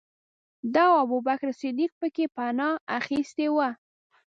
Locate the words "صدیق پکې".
1.61-2.25